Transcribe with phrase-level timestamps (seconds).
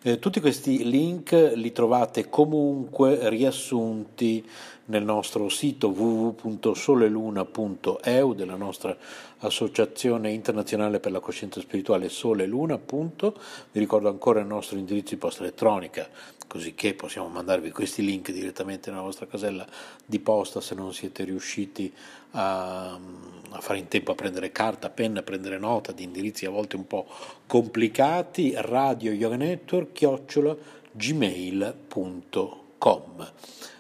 [0.08, 4.42] Eh, tutti questi link li trovate comunque riassunti
[4.86, 8.96] nel nostro sito www.soleluna.eu della nostra
[9.40, 12.80] associazione internazionale per la coscienza spirituale Sole Luna.
[12.80, 13.34] Vi
[13.74, 16.08] ricordo ancora il nostro indirizzo di posta elettronica,
[16.48, 19.68] così che possiamo mandarvi questi link direttamente nella vostra casella
[20.06, 21.94] di posta se non siete riusciti
[22.32, 26.50] a, a fare in tempo a prendere carta, penna, a prendere nota di indirizzi a
[26.50, 27.06] volte un po'
[27.46, 28.54] complicati.
[28.56, 30.56] Radio Yoga Network, chiocciola
[30.92, 32.36] gmail.com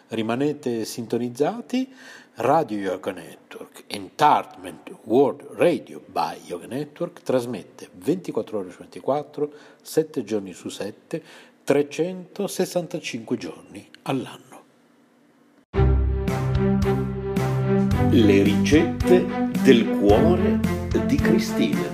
[0.09, 1.93] rimanete sintonizzati,
[2.35, 10.23] Radio Yoga Network, Entertainment World Radio by Yoga Network, trasmette 24 ore su 24, 7
[10.23, 11.23] giorni su 7,
[11.67, 14.63] 365 giorni all'anno.
[18.09, 20.61] Le ricette del cuore
[21.07, 21.93] di Cristina.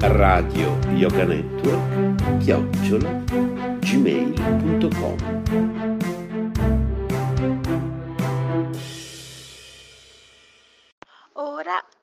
[0.00, 3.22] Radio Yoga Network, chiocciola,
[3.78, 5.16] gmail.com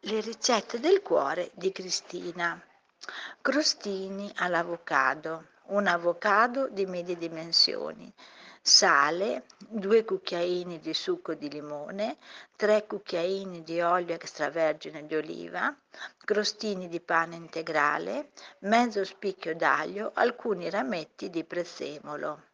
[0.02, 2.64] Le ricette del cuore di Cristina.
[3.42, 8.14] Crostini all'avocado, un avocado di medie dimensioni,
[8.62, 12.18] sale, 2 cucchiaini di succo di limone,
[12.56, 15.76] 3 cucchiaini di olio extravergine di oliva,
[16.24, 22.49] crostini di pane integrale, mezzo spicchio d'aglio, alcuni rametti di prezzemolo.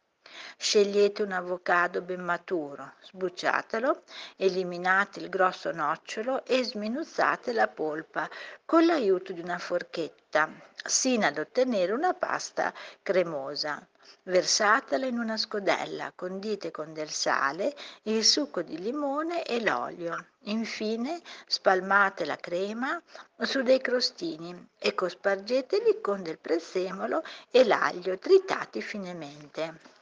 [0.56, 4.02] Scegliete un avocado ben maturo, sbucciatelo,
[4.36, 8.28] eliminate il grosso nocciolo e sminuzzate la polpa
[8.64, 10.48] con l'aiuto di una forchetta,
[10.84, 12.72] sino ad ottenere una pasta
[13.02, 13.86] cremosa.
[14.22, 20.26] Versatela in una scodella, condite con del sale, il succo di limone e l'olio.
[20.44, 23.00] Infine spalmate la crema
[23.38, 29.95] su dei crostini e cospargeteli con del prezzemolo e l'aglio tritati finemente.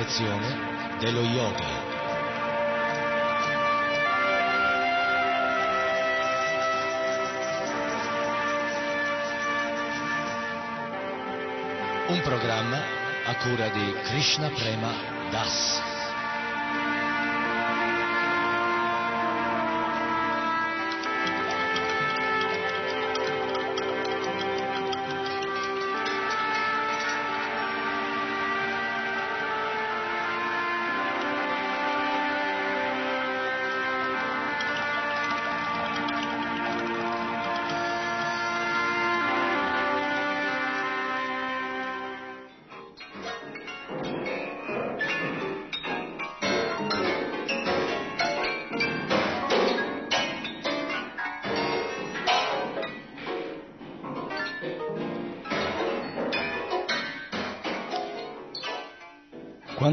[0.00, 1.88] Perfezione dello yoga.
[12.08, 12.78] Un programma
[13.26, 14.92] a cura di Krishna Prema
[15.30, 15.89] Das.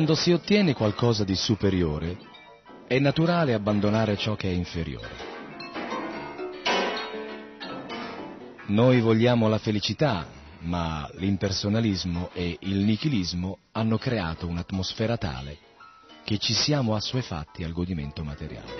[0.07, 2.17] Quando si ottiene qualcosa di superiore,
[2.87, 5.09] è naturale abbandonare ciò che è inferiore.
[8.67, 10.25] Noi vogliamo la felicità,
[10.59, 15.57] ma l'impersonalismo e il nichilismo hanno creato un'atmosfera tale
[16.23, 18.71] che ci siamo assuefatti al godimento materiale.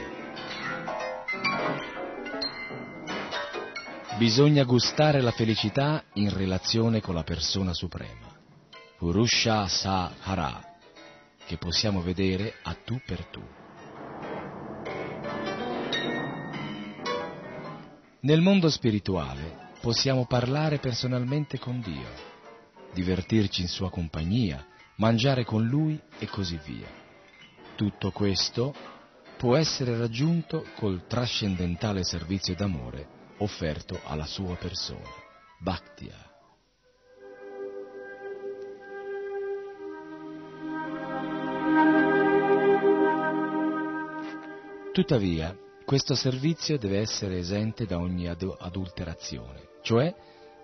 [4.18, 8.34] Bisogna gustare la felicità in relazione con la persona suprema.
[8.98, 10.67] Purusha Sa Hara,
[11.48, 13.42] che possiamo vedere a tu per tu.
[18.20, 22.10] Nel mondo spirituale possiamo parlare personalmente con Dio,
[22.94, 24.66] divertirci in sua compagnia,
[24.98, 26.88] mangiare con Lui e così via.
[27.76, 28.76] Tutto questo
[29.38, 35.10] può essere raggiunto col trascendentale servizio d'amore offerto alla sua persona,
[35.60, 36.27] Bhaktia.
[44.98, 50.12] Tuttavia, questo servizio deve essere esente da ogni adulterazione, cioè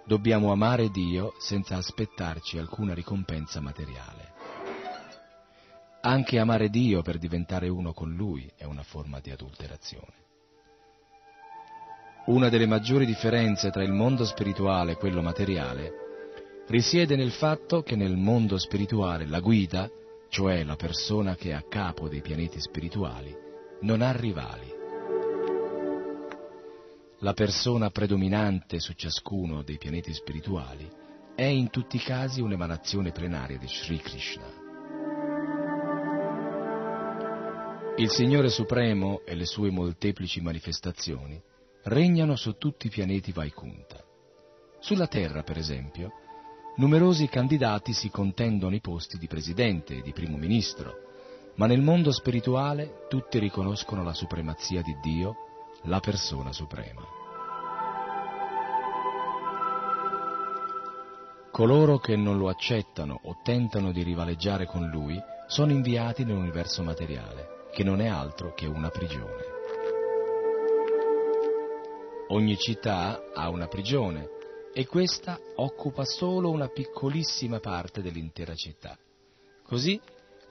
[0.07, 4.33] dobbiamo amare Dio senza aspettarci alcuna ricompensa materiale.
[6.01, 10.15] Anche amare Dio per diventare uno con Lui è una forma di adulterazione.
[12.25, 15.91] Una delle maggiori differenze tra il mondo spirituale e quello materiale
[16.69, 19.87] risiede nel fatto che nel mondo spirituale la guida,
[20.29, 23.42] cioè la persona che è a capo dei pianeti spirituali,
[23.83, 24.71] non ha rivali.
[27.19, 30.89] La persona predominante su ciascuno dei pianeti spirituali
[31.35, 34.61] è in tutti i casi un'emanazione plenaria di Sri Krishna.
[37.97, 41.41] Il Signore Supremo e le sue molteplici manifestazioni
[41.83, 44.01] regnano su tutti i pianeti Vaikunta.
[44.79, 46.11] Sulla Terra, per esempio,
[46.77, 51.12] numerosi candidati si contendono i posti di presidente e di primo ministro,
[51.55, 55.35] ma nel mondo spirituale tutti riconoscono la supremazia di Dio,
[55.83, 57.21] la persona suprema.
[61.51, 67.67] Coloro che non lo accettano o tentano di rivaleggiare con lui sono inviati nell'universo materiale,
[67.71, 69.51] che non è altro che una prigione.
[72.29, 74.27] Ogni città ha una prigione
[74.73, 78.97] e questa occupa solo una piccolissima parte dell'intera città.
[79.63, 80.01] Così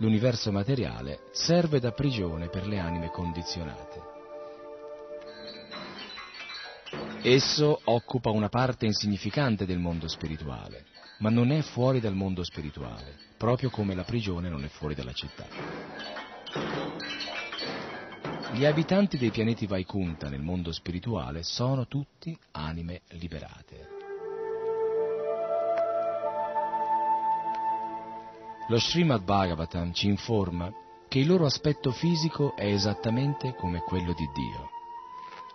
[0.02, 4.10] l'universo materiale serve da prigione per le anime condizionate.
[7.22, 10.86] Esso occupa una parte insignificante del mondo spirituale,
[11.18, 15.12] ma non è fuori dal mondo spirituale, proprio come la prigione non è fuori dalla
[15.12, 15.46] città.
[18.54, 24.01] Gli abitanti dei pianeti Vaikunta nel mondo spirituale sono tutti anime liberate.
[28.68, 30.72] Lo Srimad Bhagavatam ci informa
[31.08, 34.70] che il loro aspetto fisico è esattamente come quello di Dio.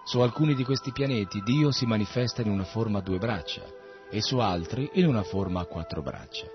[0.04, 3.64] Su alcuni di questi pianeti Dio si manifesta in una forma a due braccia
[4.10, 6.48] e su altri in una forma a quattro braccia.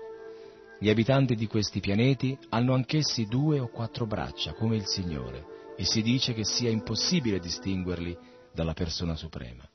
[0.79, 5.85] Gli abitanti di questi pianeti hanno anch'essi due o quattro braccia, come il Signore, e
[5.85, 8.15] si dice che sia impossibile distinguerli
[8.53, 9.67] dalla persona suprema.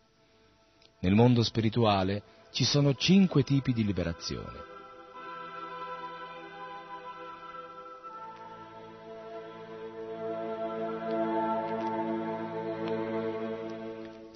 [1.00, 4.76] Nel mondo spirituale ci sono cinque tipi di liberazione.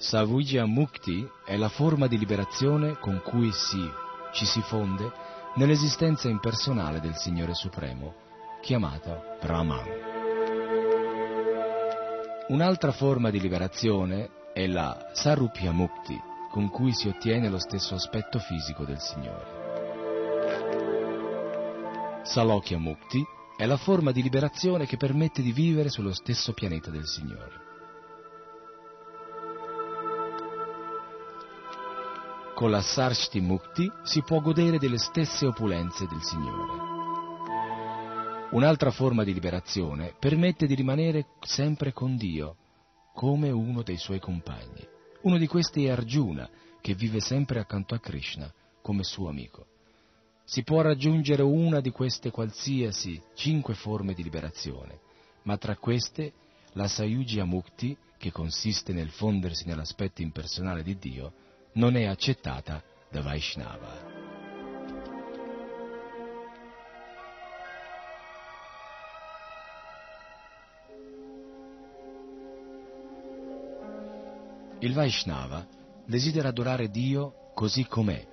[0.03, 3.89] Savujya Mukti è la forma di liberazione con cui si,
[4.33, 5.09] ci si fonde
[5.55, 8.13] nell'esistenza impersonale del Signore Supremo,
[8.61, 9.87] chiamata Brahman.
[12.49, 16.19] Un'altra forma di liberazione è la Sarupya Mukti,
[16.51, 19.61] con cui si ottiene lo stesso aspetto fisico del Signore.
[22.23, 23.23] Salokya Mukti
[23.55, 27.62] è la forma di liberazione che permette di vivere sullo stesso pianeta del Signore.
[32.55, 36.91] Con la Sarshti Mukti si può godere delle stesse opulenze del Signore.
[38.51, 42.55] Un'altra forma di liberazione permette di rimanere sempre con Dio,
[43.15, 44.87] come uno dei suoi compagni.
[45.21, 46.47] Uno di questi è Arjuna,
[46.79, 49.65] che vive sempre accanto a Krishna, come suo amico.
[50.43, 54.99] Si può raggiungere una di queste qualsiasi cinque forme di liberazione,
[55.43, 56.33] ma tra queste
[56.73, 61.33] la Sayujya Mukti, che consiste nel fondersi nell'aspetto impersonale di Dio,
[61.73, 64.11] non è accettata da Vaishnava.
[74.79, 75.65] Il Vaishnava
[76.05, 78.27] desidera adorare Dio così com'è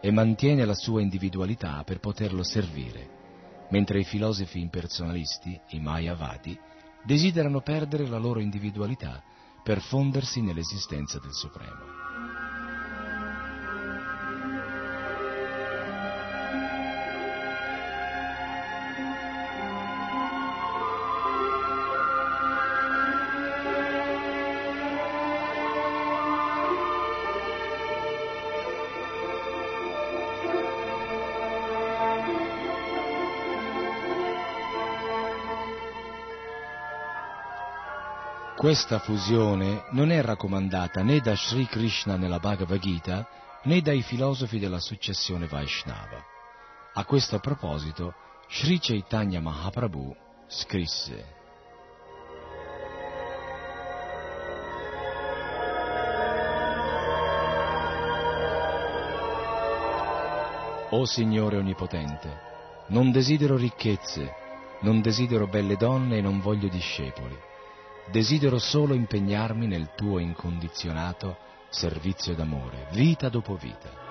[0.00, 6.56] e mantiene la sua individualità per poterlo servire, mentre i filosofi impersonalisti, i Mayavadi,
[7.04, 9.22] desiderano perdere la loro individualità
[9.64, 11.95] per fondersi nell'esistenza del Supremo.
[38.66, 43.24] Questa fusione non è raccomandata né da Sri Krishna nella Bhagavad Gita
[43.62, 46.20] né dai filosofi della successione Vaishnava.
[46.94, 48.12] A questo proposito,
[48.48, 50.12] Sri Chaitanya Mahaprabhu
[50.48, 51.24] scrisse
[60.90, 62.40] O Signore Onnipotente,
[62.88, 64.34] non desidero ricchezze,
[64.80, 67.45] non desidero belle donne e non voglio discepoli
[68.10, 71.36] desidero solo impegnarmi nel tuo incondizionato
[71.68, 74.04] servizio d'amore, vita dopo vita.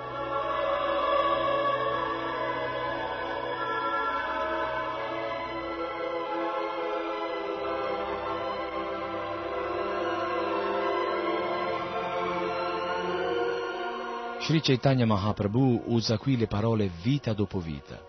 [14.46, 18.00] Sri Chaitanya Mahaprabhu usa qui le parole vita dopo vita.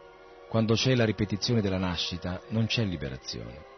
[0.51, 3.76] Quando c'è la ripetizione della nascita non c'è liberazione.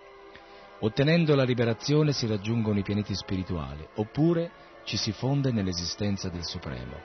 [0.80, 4.50] Ottenendo la liberazione si raggiungono i pianeti spirituali, oppure
[4.84, 6.96] ci si fonde nell'esistenza del Supremo,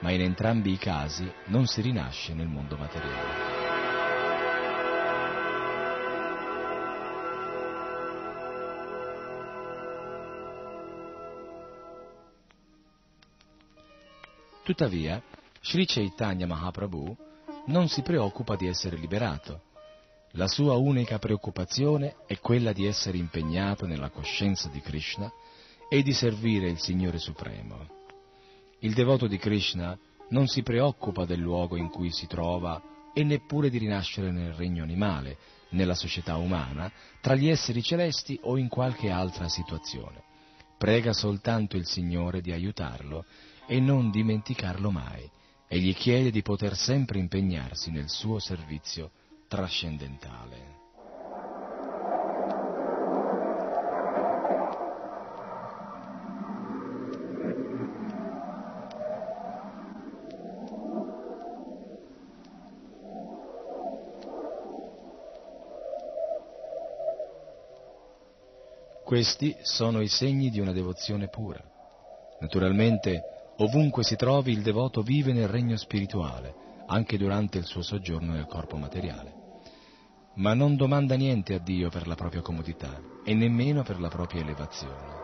[0.00, 3.70] ma in entrambi i casi non si rinasce nel mondo materiale.
[14.62, 15.22] Tuttavia,
[15.62, 17.16] Sri Chaitanya Mahaprabhu
[17.66, 19.70] non si preoccupa di essere liberato.
[20.36, 25.30] La sua unica preoccupazione è quella di essere impegnato nella coscienza di Krishna
[25.90, 27.86] e di servire il Signore Supremo.
[28.78, 29.94] Il devoto di Krishna
[30.30, 32.80] non si preoccupa del luogo in cui si trova
[33.12, 35.36] e neppure di rinascere nel regno animale,
[35.72, 40.22] nella società umana, tra gli esseri celesti o in qualche altra situazione.
[40.78, 43.26] Prega soltanto il Signore di aiutarlo
[43.66, 45.30] e non dimenticarlo mai,
[45.68, 49.10] e gli chiede di poter sempre impegnarsi nel suo servizio
[49.52, 50.70] trascendentale.
[69.04, 71.62] Questi sono i segni di una devozione pura.
[72.40, 73.22] Naturalmente,
[73.58, 76.54] ovunque si trovi, il devoto vive nel regno spirituale,
[76.86, 79.41] anche durante il suo soggiorno nel corpo materiale.
[80.34, 84.40] Ma non domanda niente a Dio per la propria comodità e nemmeno per la propria
[84.40, 85.20] elevazione.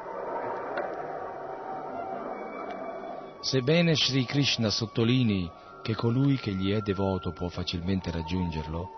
[3.41, 5.51] Sebbene Sri Krishna sottolinei
[5.83, 8.91] che colui che gli è devoto può facilmente raggiungerlo,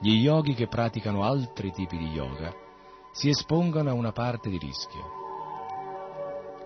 [0.00, 2.50] gli yogi che praticano altri tipi di yoga
[3.12, 5.16] si espongono a una parte di rischio.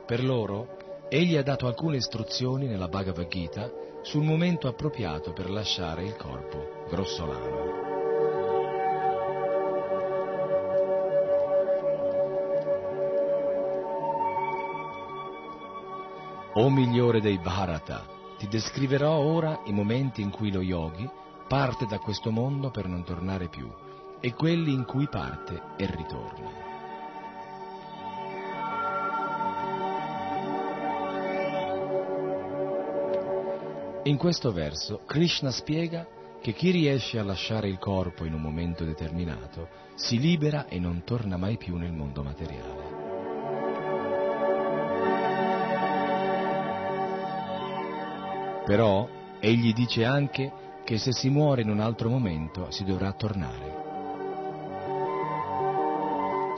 [0.06, 0.76] Per loro,
[1.08, 3.70] egli ha dato alcune istruzioni nella Bhagavad Gita
[4.02, 7.91] sul momento appropriato per lasciare il corpo grossolano.
[16.54, 18.04] O migliore dei Bharata,
[18.36, 21.08] ti descriverò ora i momenti in cui lo yogi
[21.48, 23.70] parte da questo mondo per non tornare più
[24.20, 26.50] e quelli in cui parte e ritorna.
[34.04, 36.06] In questo verso Krishna spiega
[36.42, 41.02] che chi riesce a lasciare il corpo in un momento determinato si libera e non
[41.04, 42.71] torna mai più nel mondo materiale.
[48.64, 49.08] Però
[49.40, 50.52] egli dice anche
[50.84, 53.80] che se si muore in un altro momento si dovrà tornare.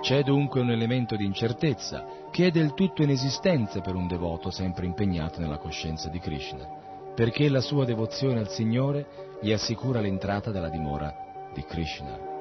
[0.01, 4.85] C'è dunque un elemento di incertezza che è del tutto inesistente per un devoto sempre
[4.85, 6.69] impegnato nella coscienza di Krishna,
[7.15, 9.07] perché la sua devozione al Signore
[9.41, 12.34] gli assicura l'entrata dalla dimora di Krishna.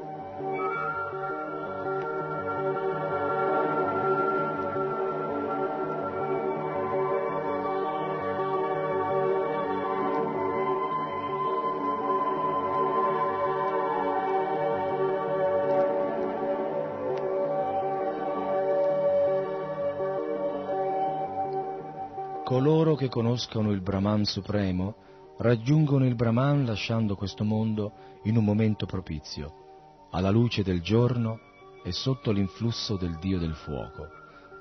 [23.13, 24.95] Conoscono il Brahman supremo
[25.37, 27.91] raggiungono il Brahman lasciando questo mondo
[28.23, 31.37] in un momento propizio, alla luce del giorno
[31.83, 34.07] e sotto l'influsso del Dio del fuoco,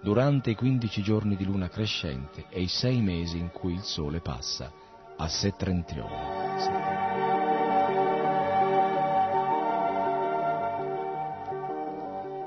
[0.03, 4.21] durante i quindici giorni di luna crescente e i sei mesi in cui il sole
[4.21, 4.71] passa
[5.17, 6.51] a settentrione.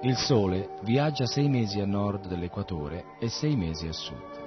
[0.03, 4.44] Il sole viaggia sei mesi a nord dell'equatore e sei mesi a sud.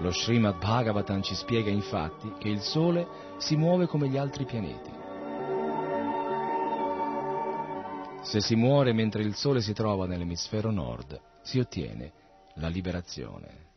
[0.00, 4.90] Lo Srimad Bhagavatam ci spiega infatti che il Sole si muove come gli altri pianeti.
[8.22, 12.12] Se si muore mentre il Sole si trova nell'emisfero nord, si ottiene
[12.54, 13.69] la liberazione.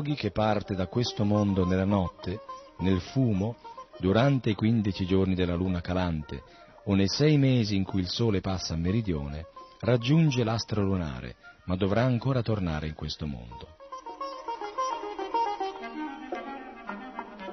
[0.00, 2.40] Lo yogi che parte da questo mondo nella notte,
[2.78, 3.56] nel fumo,
[3.98, 6.42] durante i quindici giorni della luna calante
[6.84, 9.48] o nei sei mesi in cui il sole passa a meridione,
[9.80, 13.76] raggiunge l'astro lunare, ma dovrà ancora tornare in questo mondo.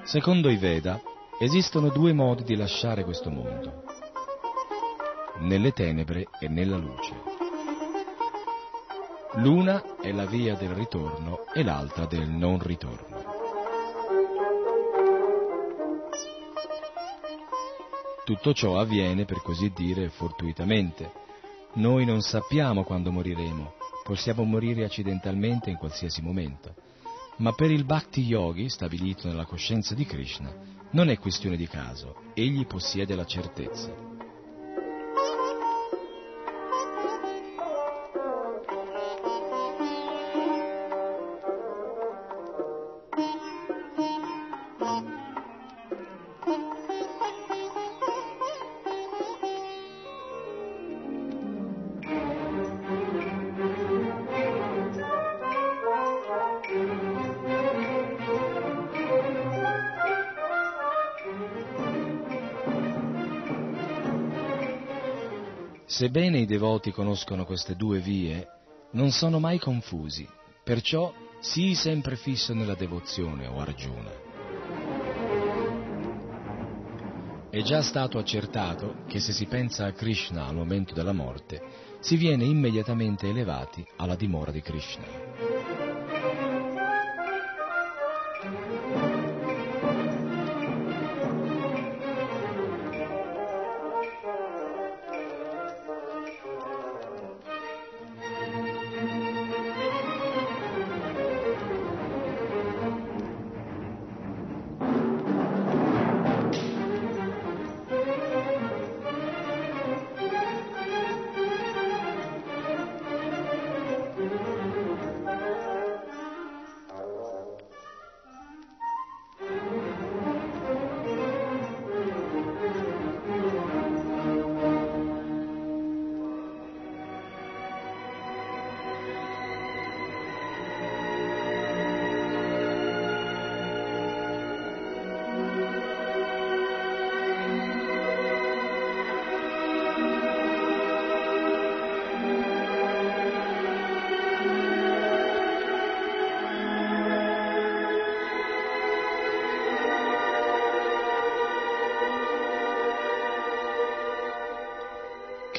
[0.03, 1.01] Secondo i Veda,
[1.41, 3.83] esistono due modi di lasciare questo mondo,
[5.39, 7.36] nelle tenebre e nella luce.
[9.35, 13.35] L'una è la via del ritorno e l'altra del non ritorno.
[18.23, 21.11] Tutto ciò avviene, per così dire, fortuitamente.
[21.73, 26.73] Noi non sappiamo quando moriremo, possiamo morire accidentalmente in qualsiasi momento.
[27.37, 30.51] Ma per il Bhakti Yogi, stabilito nella coscienza di Krishna,
[30.91, 34.06] non è questione di caso, egli possiede la certezza.
[65.97, 68.47] Sebbene i devoti conoscono queste due vie,
[68.91, 70.29] non sono mai confusi,
[70.63, 74.11] perciò sii sempre fisso nella devozione, o Arjuna.
[77.49, 81.63] È già stato accertato che se si pensa a Krishna al momento della morte,
[81.99, 85.26] si viene immediatamente elevati alla dimora di Krishna.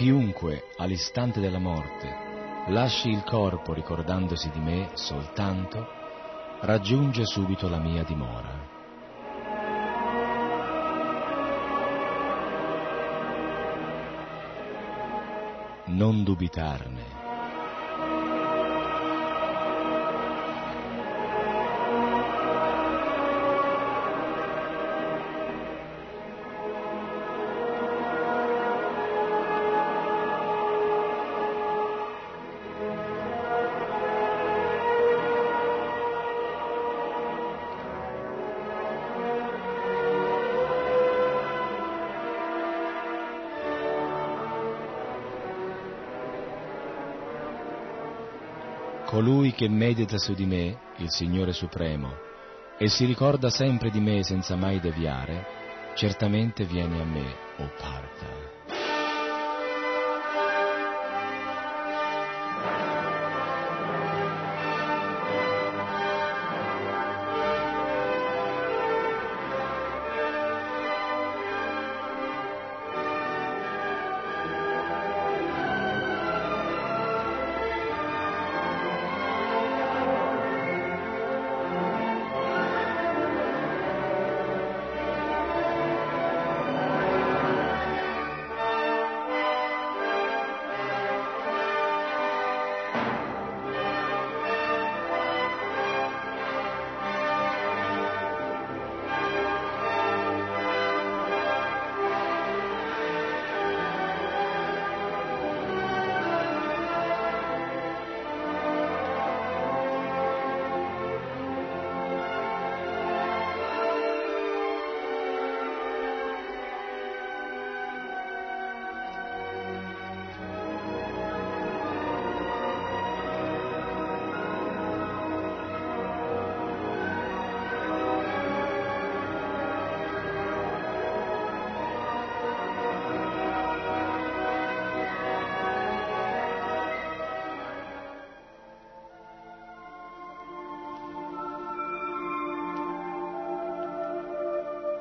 [0.08, 2.08] Chiunque all'istante della morte
[2.68, 5.86] lasci il corpo ricordandosi di me soltanto,
[6.62, 8.66] raggiunge subito la mia dimora.
[15.88, 17.17] Non dubitarne.
[49.58, 52.14] Che medita su di me, il Signore Supremo,
[52.78, 55.44] e si ricorda sempre di me senza mai deviare,
[55.96, 58.57] certamente viene a me, o oh Partha.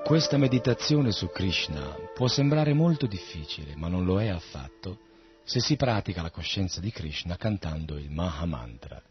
[0.07, 4.99] Questa meditazione su Krishna può sembrare molto difficile, ma non lo è affatto
[5.43, 9.01] se si pratica la coscienza di Krishna cantando il Mahamantra.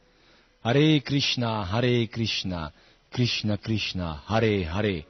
[0.63, 2.73] Hare Krishna, Hare Krishna,
[3.11, 5.07] Krishna Krishna, Hare Hare,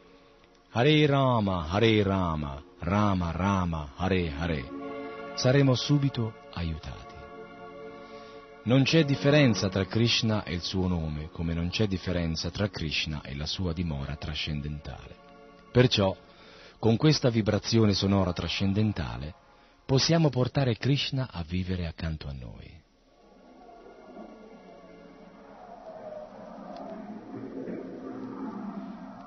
[0.71, 4.65] Hare Rama, Hare Rama, Rama Rama, Hare Hare.
[5.37, 7.15] Saremo subito aiutati.
[8.65, 13.23] Non c'è differenza tra Krishna e il suo nome, come non c'è differenza tra Krishna
[13.23, 15.26] e la sua dimora trascendentale.
[15.77, 16.17] Perciò,
[16.79, 19.35] con questa vibrazione sonora trascendentale,
[19.85, 22.83] possiamo portare Krishna a vivere accanto a noi.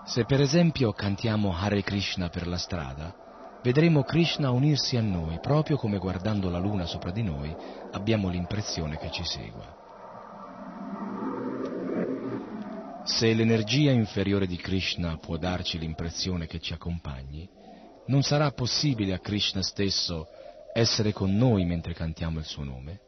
[0.05, 5.77] Se per esempio cantiamo Hare Krishna per la strada, vedremo Krishna unirsi a noi, proprio
[5.77, 7.55] come guardando la luna sopra di noi
[7.91, 9.88] abbiamo l'impressione che ci segua.
[13.09, 17.49] Se l'energia inferiore di Krishna può darci l'impressione che ci accompagni,
[18.05, 20.27] non sarà possibile a Krishna stesso
[20.73, 23.01] essere con noi mentre cantiamo il suo nome?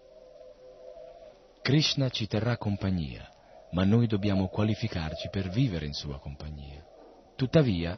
[1.61, 3.29] Krishna ci terrà compagnia,
[3.71, 6.83] ma noi dobbiamo qualificarci per vivere in sua compagnia.
[7.37, 7.97] Tuttavia,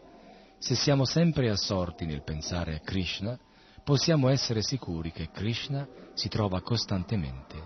[0.60, 3.40] se siamo sempre assorti nel pensare a Krishna,
[3.84, 7.58] possiamo essere sicuri che Krishna si trova costantemente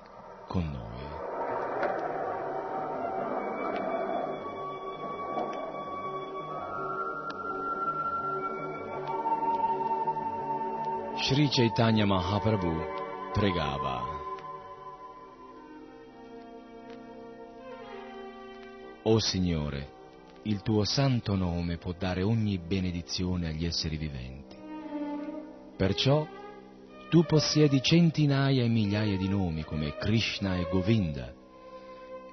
[0.47, 1.26] con noi.
[11.19, 14.03] Sri Chaitanya Mahaprabhu pregava.
[19.01, 19.89] O Signore,
[20.43, 24.55] il tuo santo nome può dare ogni benedizione agli esseri viventi.
[25.75, 26.25] Perciò
[27.09, 31.33] tu possiedi centinaia e migliaia di nomi come Krishna e Govinda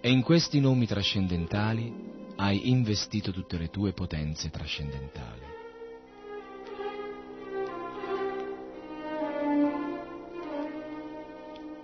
[0.01, 1.93] e in questi nomi trascendentali
[2.37, 5.54] hai investito tutte le tue potenze trascendentali.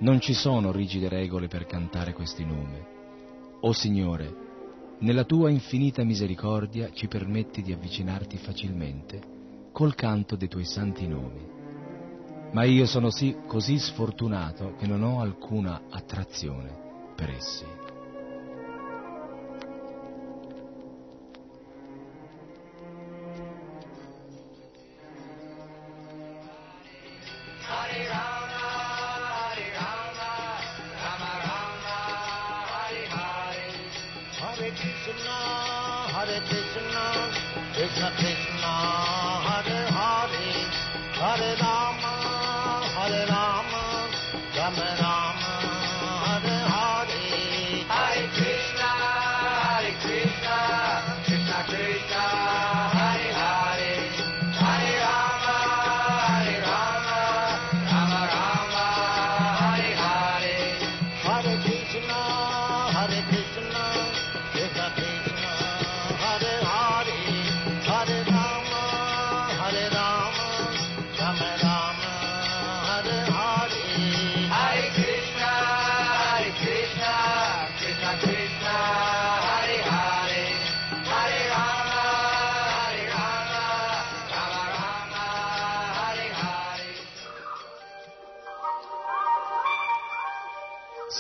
[0.01, 2.83] Non ci sono rigide regole per cantare questi nomi.
[3.61, 4.35] O Signore,
[5.01, 9.21] nella tua infinita misericordia ci permetti di avvicinarti facilmente
[9.73, 11.47] col canto dei tuoi santi nomi.
[12.53, 17.80] Ma io sono sì, così sfortunato che non ho alcuna attrazione per essi.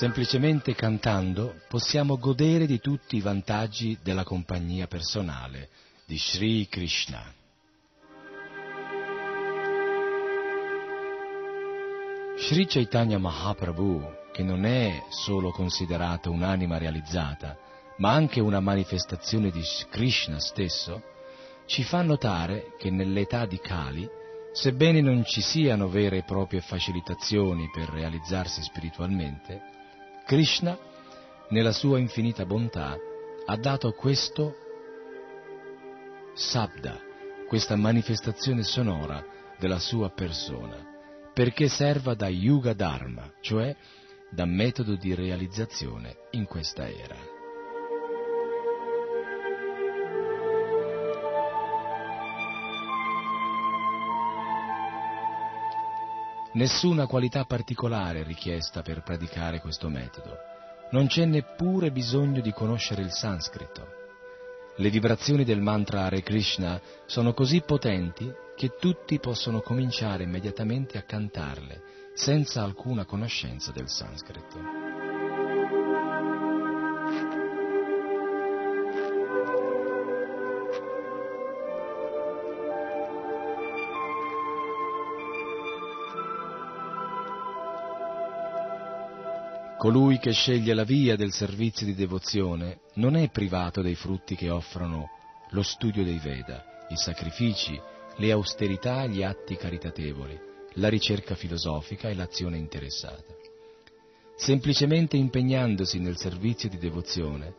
[0.00, 5.68] Semplicemente cantando possiamo godere di tutti i vantaggi della compagnia personale
[6.06, 7.22] di Sri Krishna.
[12.38, 17.58] Sri Chaitanya Mahaprabhu, che non è solo considerato un'anima realizzata,
[17.98, 21.02] ma anche una manifestazione di Krishna stesso,
[21.66, 24.08] ci fa notare che nell'età di Kali,
[24.54, 29.69] sebbene non ci siano vere e proprie facilitazioni per realizzarsi spiritualmente,
[30.30, 30.78] Krishna,
[31.48, 32.96] nella sua infinita bontà,
[33.46, 34.54] ha dato questo
[36.34, 37.00] sabda,
[37.48, 39.26] questa manifestazione sonora
[39.58, 40.76] della sua persona,
[41.34, 43.74] perché serva da Yuga Dharma, cioè
[44.30, 47.29] da metodo di realizzazione in questa era.
[56.52, 60.36] Nessuna qualità particolare è richiesta per praticare questo metodo.
[60.90, 63.86] Non c'è neppure bisogno di conoscere il sanscrito.
[64.74, 71.02] Le vibrazioni del mantra Hare Krishna sono così potenti che tutti possono cominciare immediatamente a
[71.02, 71.82] cantarle
[72.14, 74.89] senza alcuna conoscenza del sanscrito.
[89.80, 94.50] Colui che sceglie la via del servizio di devozione non è privato dei frutti che
[94.50, 95.08] offrono
[95.52, 97.80] lo studio dei Veda, i sacrifici,
[98.16, 100.38] le austerità e gli atti caritatevoli,
[100.74, 103.32] la ricerca filosofica e l'azione interessata.
[104.36, 107.54] Semplicemente impegnandosi nel servizio di devozione,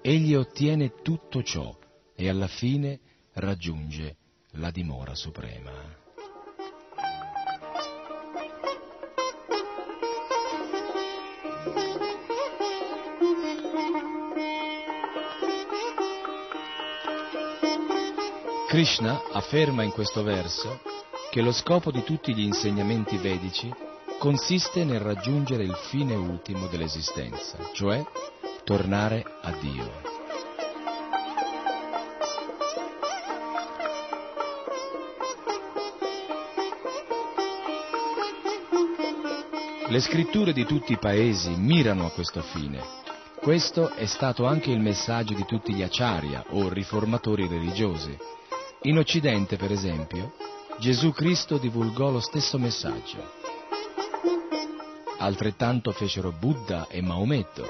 [0.00, 1.76] egli ottiene tutto ciò
[2.14, 3.00] e alla fine
[3.34, 4.16] raggiunge
[4.52, 6.04] la dimora suprema.
[18.76, 20.82] Krishna afferma in questo verso
[21.30, 23.72] che lo scopo di tutti gli insegnamenti vedici
[24.18, 28.04] consiste nel raggiungere il fine ultimo dell'esistenza, cioè
[28.64, 29.90] tornare a Dio.
[39.86, 42.82] Le scritture di tutti i paesi mirano a questo fine.
[43.40, 48.34] Questo è stato anche il messaggio di tutti gli acharya o riformatori religiosi.
[48.82, 50.34] In Occidente, per esempio,
[50.78, 53.32] Gesù Cristo divulgò lo stesso messaggio.
[55.18, 57.66] Altrettanto fecero Buddha e Maometto.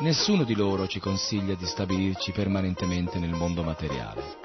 [0.00, 4.40] Nessuno di loro ci consiglia di stabilirci permanentemente nel mondo materiale.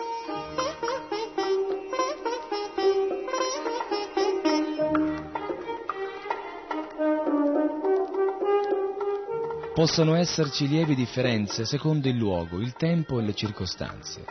[9.73, 14.25] Possono esserci lievi differenze secondo il luogo, il tempo e le circostanze,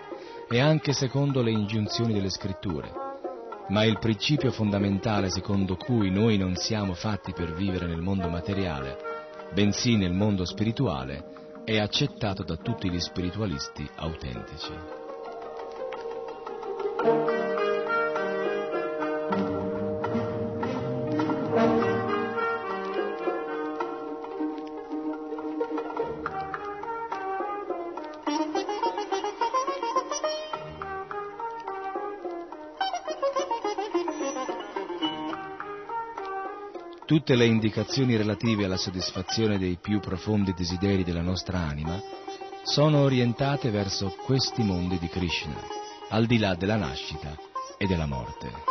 [0.48, 2.90] e anche secondo le ingiunzioni delle scritture,
[3.68, 8.96] ma il principio fondamentale secondo cui noi non siamo fatti per vivere nel mondo materiale,
[9.52, 14.95] bensì nel mondo spirituale, è accettato da tutti gli spiritualisti autentici.
[37.16, 41.98] Tutte le indicazioni relative alla soddisfazione dei più profondi desideri della nostra anima
[42.62, 45.56] sono orientate verso questi mondi di Krishna,
[46.10, 47.34] al di là della nascita
[47.78, 48.65] e della morte.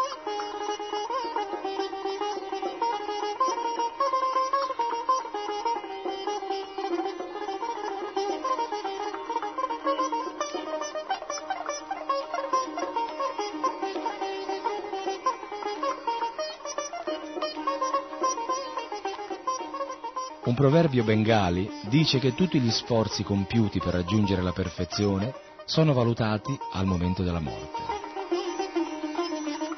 [20.56, 25.34] Un proverbio bengali dice che tutti gli sforzi compiuti per raggiungere la perfezione
[25.66, 27.82] sono valutati al momento della morte.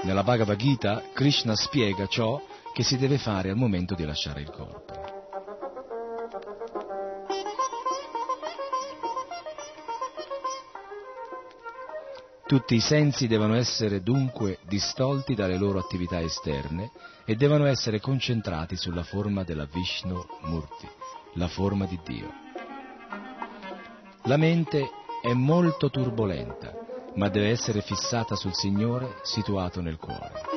[0.03, 2.39] Nella Bhagavad Gita Krishna spiega ciò
[2.73, 4.86] che si deve fare al momento di lasciare il corpo.
[12.47, 16.91] Tutti i sensi devono essere dunque distolti dalle loro attività esterne
[17.25, 20.87] e devono essere concentrati sulla forma della Vishnu Murti,
[21.33, 22.31] la forma di Dio.
[24.23, 24.89] La mente
[25.21, 26.71] è molto turbolenta,
[27.15, 30.56] ma deve essere fissata sul Signore situato nel cuore.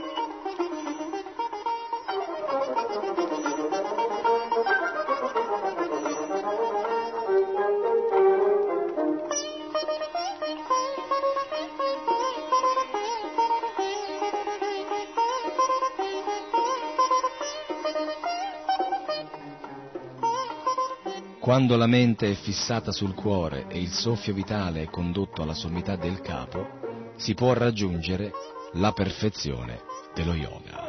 [21.50, 25.96] Quando la mente è fissata sul cuore e il soffio vitale è condotto alla sommità
[25.96, 28.30] del capo, si può raggiungere
[28.74, 29.80] la perfezione
[30.14, 30.79] dello yoga.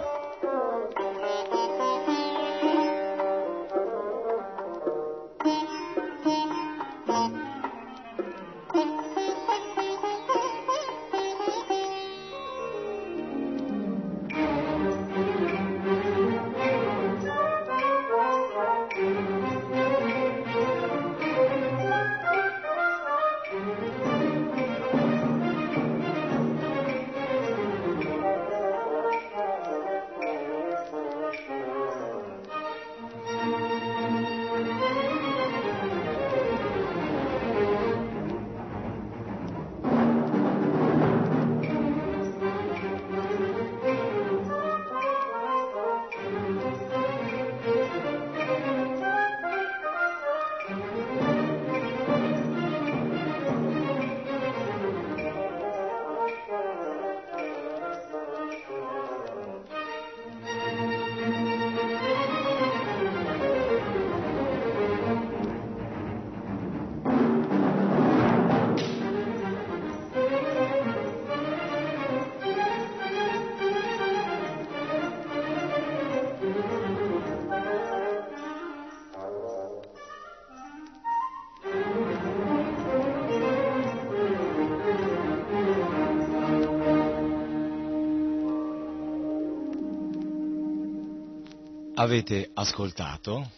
[92.01, 93.51] Avete ascoltato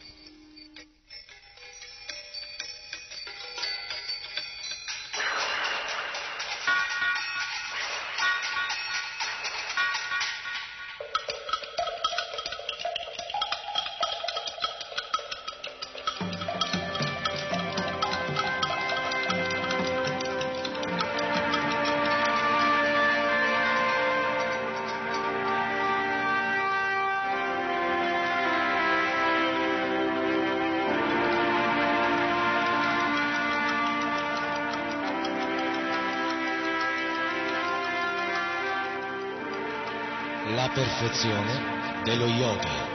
[40.73, 42.91] perfezione dello yoga.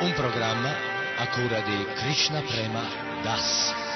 [0.00, 0.70] Un programma
[1.18, 2.82] a cura di Krishna Prema
[3.22, 3.91] Das.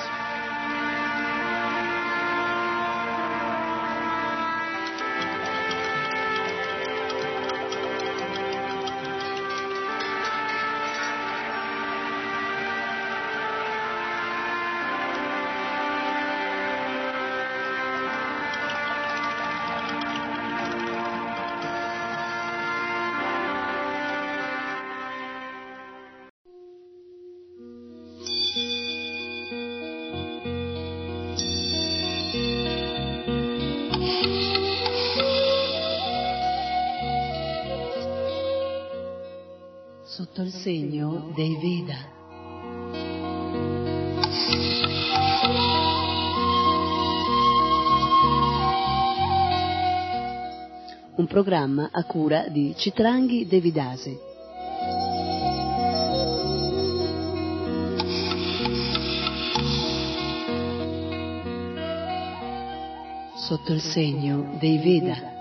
[51.17, 54.19] Un programma a cura di Citranghi Devidasi.
[63.35, 65.36] Sotto il segno dei Veda.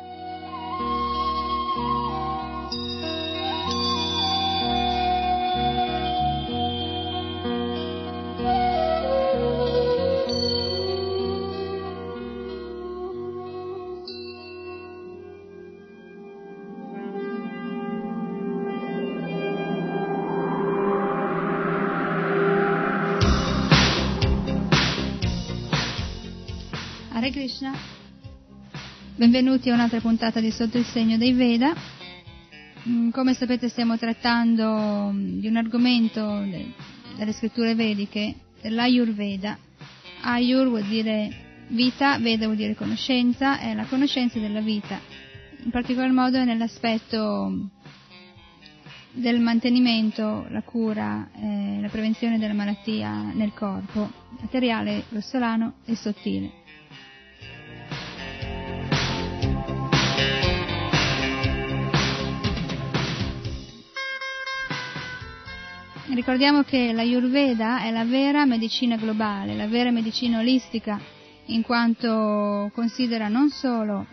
[29.66, 31.74] Benvenuti a un'altra puntata di Sotto il segno dei Veda.
[32.88, 36.72] Mm, Come sapete stiamo trattando mm, di un argomento de-
[37.18, 39.58] delle scritture vediche, dell'Ayurveda.
[40.22, 45.00] Ayur vuol dire vita, Veda vuol dire conoscenza, è la conoscenza della vita,
[45.64, 47.66] in particolar modo nell'aspetto mm,
[49.14, 56.64] del mantenimento, la cura, eh, la prevenzione della malattia nel corpo, materiale, grossolano e sottile.
[66.16, 70.98] Ricordiamo che la Ayurveda è la vera medicina globale, la vera medicina olistica,
[71.48, 74.08] in quanto considera non solo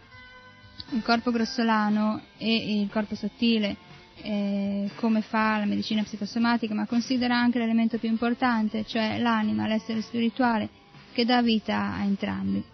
[0.91, 3.77] il corpo grossolano e il corpo sottile,
[4.21, 10.03] eh, come fa la medicina psicosomatica, ma considera anche l'elemento più importante, cioè l'anima, l'essere
[10.03, 10.69] spirituale,
[11.13, 12.65] che dà vita a entrambi.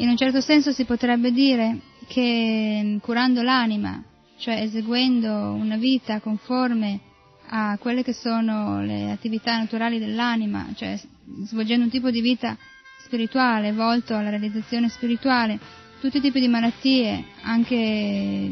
[0.00, 1.78] In un certo senso si potrebbe dire
[2.08, 4.02] che mh, curando l'anima,
[4.38, 7.00] cioè eseguendo una vita conforme
[7.48, 10.98] a quelle che sono le attività naturali dell'anima, cioè
[11.44, 12.56] svolgendo un tipo di vita
[13.04, 15.58] spirituale volto alla realizzazione spirituale,
[16.00, 18.50] tutti i tipi di malattie, anche,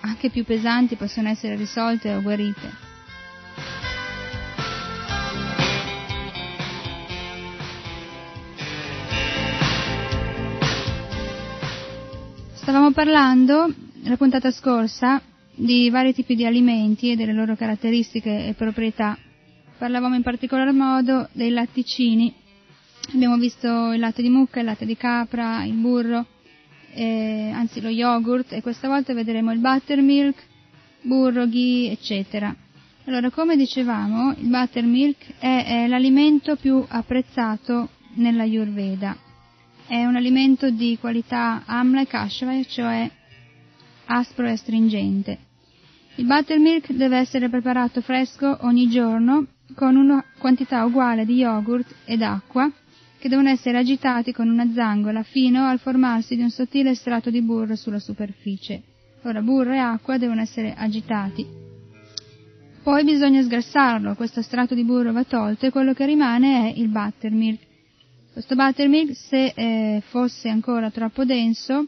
[0.00, 2.91] anche più pesanti, possono essere risolte o guarite.
[12.62, 15.20] Stavamo parlando, la puntata scorsa,
[15.52, 19.18] di vari tipi di alimenti e delle loro caratteristiche e proprietà.
[19.78, 22.32] Parlavamo in particolar modo dei latticini.
[23.14, 26.24] Abbiamo visto il latte di mucca, il latte di capra, il burro,
[26.94, 30.40] eh, anzi lo yogurt e questa volta vedremo il buttermilk,
[31.00, 32.54] burro, ghee, eccetera.
[33.06, 39.30] Allora, come dicevamo, il buttermilk è, è l'alimento più apprezzato nella Ayurveda
[39.92, 43.10] è un alimento di qualità amla e kashva, cioè
[44.06, 45.38] aspro e astringente.
[46.14, 52.22] Il buttermilk deve essere preparato fresco ogni giorno con una quantità uguale di yogurt ed
[52.22, 52.72] acqua
[53.18, 57.42] che devono essere agitati con una zangola fino al formarsi di un sottile strato di
[57.42, 58.80] burro sulla superficie.
[59.24, 61.46] Ora burro e acqua devono essere agitati.
[62.82, 66.88] Poi bisogna sgrassarlo, questo strato di burro va tolto e quello che rimane è il
[66.88, 67.71] buttermilk.
[68.32, 71.86] Questo buttermilk, se eh, fosse ancora troppo denso,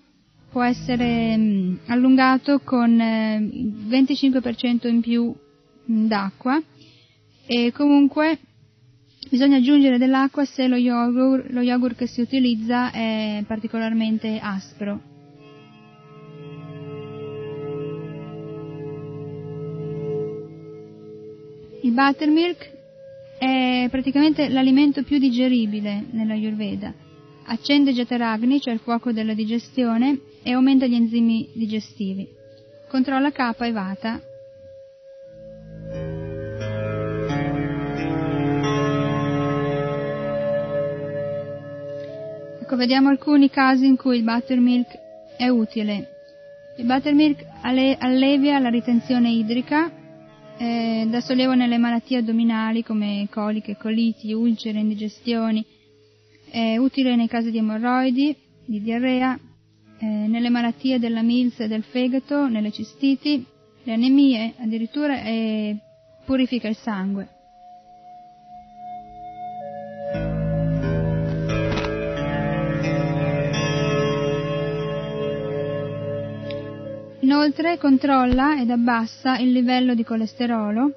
[0.50, 5.34] può essere mh, allungato con eh, il 25% in più
[5.84, 6.62] mh, d'acqua
[7.46, 8.38] e comunque
[9.30, 15.00] bisogna aggiungere dell'acqua se lo yogurt, lo yogurt che si utilizza è particolarmente aspro.
[21.80, 22.73] Il buttermilk
[23.44, 26.94] è praticamente l'alimento più digeribile nella Ayurveda.
[27.46, 32.26] Accende Jataragni, cioè il fuoco della digestione, e aumenta gli enzimi digestivi.
[32.88, 34.20] Controlla Kapha e Vata.
[42.62, 44.88] Ecco, vediamo alcuni casi in cui il buttermilk
[45.36, 46.08] è utile.
[46.78, 49.92] Il buttermilk allevia la ritenzione idrica,
[50.56, 55.64] eh, dà sollievo nelle malattie addominali come coliche, coliti, ulcere, indigestioni,
[56.50, 59.38] è utile nei casi di emorroidi, di diarrea,
[59.98, 63.44] eh, nelle malattie della Mills e del fegato, nelle cistiti,
[63.82, 65.76] le anemie addirittura e
[66.24, 67.33] purifica il sangue.
[77.34, 80.92] Inoltre controlla ed abbassa il livello di colesterolo,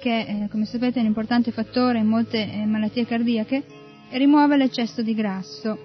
[0.00, 3.62] che eh, come sapete è un importante fattore in molte eh, malattie cardiache,
[4.10, 5.78] e rimuove l'eccesso di grasso.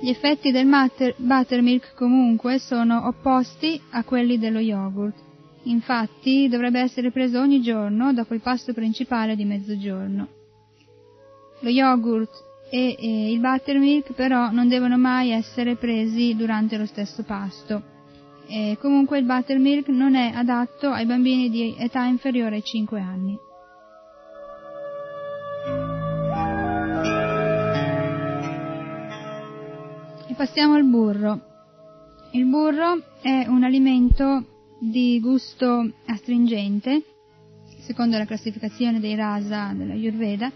[0.00, 5.16] Gli effetti del mater, buttermilk comunque sono opposti a quelli dello yogurt.
[5.62, 10.28] Infatti dovrebbe essere preso ogni giorno dopo il pasto principale di mezzogiorno.
[11.60, 17.22] Lo yogurt e, e il buttermilk però non devono mai essere presi durante lo stesso
[17.22, 17.92] pasto.
[18.46, 23.38] E comunque il buttermilk non è adatto ai bambini di età inferiore ai 5 anni.
[30.26, 31.40] E passiamo al burro.
[32.32, 34.44] Il burro è un alimento
[34.78, 37.02] di gusto astringente,
[37.78, 40.50] secondo la classificazione dei rasa della Ayurveda,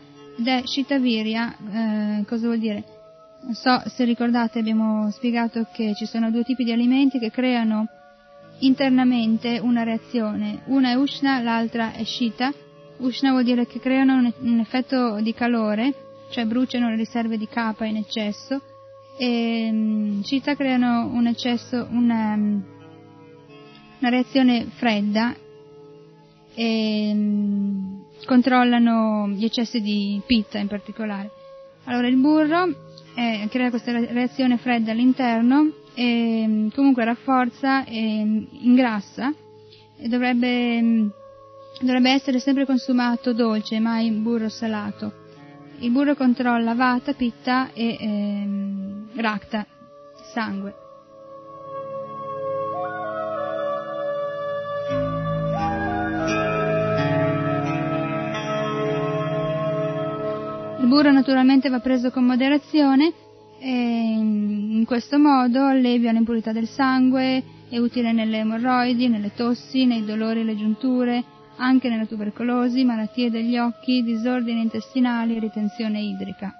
[0.47, 2.85] è Shitavirya, eh, cosa vuol dire?
[3.41, 7.87] Non so se ricordate abbiamo spiegato che ci sono due tipi di alimenti che creano
[8.61, 12.53] internamente una reazione, una è Ushna, l'altra è Shita.
[12.99, 15.95] Ushna vuol dire che creano un, effetto di calore,
[16.31, 18.61] cioè bruciano le riserve di capa in eccesso,
[19.17, 25.35] e um, Shita creano un eccesso, una, una reazione fredda
[26.55, 27.98] e um,
[28.29, 31.31] controllano gli eccessi di pitta in particolare.
[31.85, 32.69] Allora il burro
[33.15, 39.33] eh, crea questa reazione fredda all'interno e mm, comunque rafforza e mm, ingrassa
[39.97, 41.09] e dovrebbe, mm,
[41.81, 45.27] dovrebbe essere sempre consumato dolce, mai burro salato.
[45.79, 49.65] Il burro controlla vata, pitta e ehm, rakta,
[50.35, 50.88] sangue.
[60.89, 63.13] Burro naturalmente va preso con moderazione
[63.61, 70.05] e in questo modo allevia l'impurità del sangue, è utile nelle emorroidi, nelle tossi, nei
[70.05, 71.23] dolori alle giunture,
[71.57, 76.55] anche nella tubercolosi, malattie degli occhi, disordini intestinali e ritenzione idrica.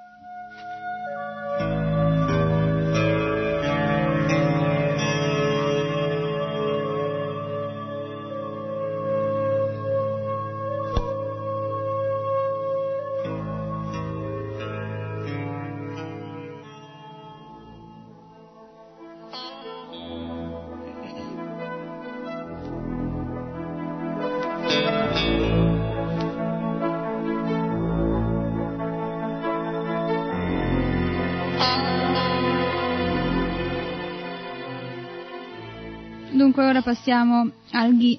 [36.89, 38.19] Passiamo al ghee.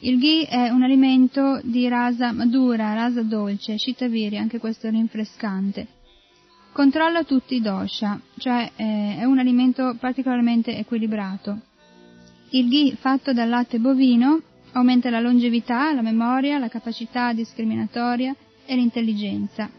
[0.00, 5.86] Il ghee è un alimento di rasa madura, rasa dolce, shitaviri, anche questo rinfrescante.
[6.70, 11.60] Controlla tutti i dosha, cioè eh, è un alimento particolarmente equilibrato.
[12.50, 18.36] Il ghee fatto dal latte bovino aumenta la longevità, la memoria, la capacità discriminatoria
[18.66, 19.70] e l'intelligenza.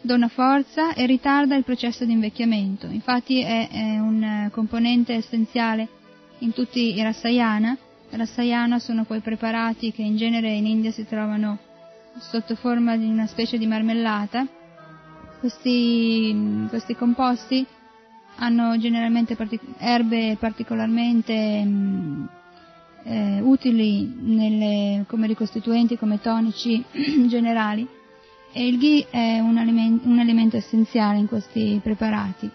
[0.00, 2.86] Dona forza e ritarda il processo di invecchiamento.
[2.86, 5.90] Infatti è, è un componente essenziale
[6.38, 7.76] in tutti i rasayana.
[8.10, 11.58] Rasayana sono quei preparati che in genere in India si trovano
[12.18, 14.46] sotto forma di una specie di marmellata.
[15.40, 17.64] Questi, questi composti
[18.36, 22.28] hanno generalmente partic- erbe particolarmente mh,
[23.04, 26.82] eh, utili nelle, come ricostituenti, come tonici
[27.28, 27.86] generali
[28.52, 32.50] e il ghee è un, aliment- un alimento essenziale in questi preparati.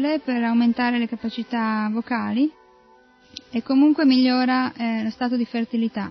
[0.00, 2.50] Utile per aumentare le capacità vocali
[3.50, 6.10] e comunque migliora eh, lo stato di fertilità.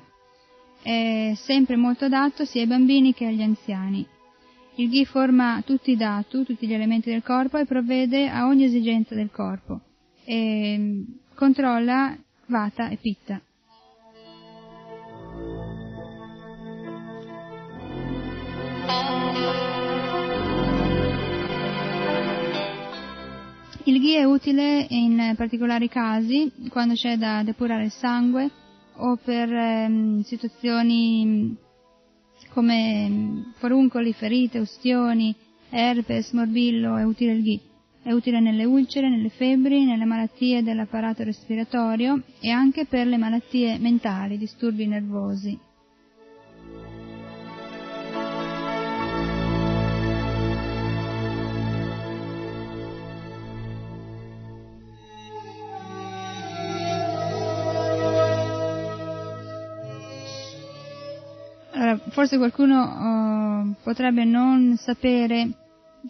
[0.81, 4.05] è sempre molto adatto sia ai bambini che agli anziani.
[4.75, 8.63] Il ghi forma tutti i datu, tutti gli elementi del corpo e provvede a ogni
[8.63, 9.81] esigenza del corpo
[10.23, 11.01] e mm,
[11.33, 12.15] controlla
[12.45, 13.41] vata e pitta.
[23.86, 28.49] Il ghi è utile in particolari casi, quando c'è da depurare il sangue
[28.95, 31.55] o per ehm, situazioni
[32.49, 35.34] come foruncoli, ferite, ustioni,
[35.69, 37.61] herpes, morbillo, è utile il ghi.
[38.01, 43.77] È utile nelle ulcere, nelle febbri, nelle malattie dell'apparato respiratorio e anche per le malattie
[43.77, 45.57] mentali, disturbi nervosi.
[62.10, 65.49] Forse qualcuno uh, potrebbe non sapere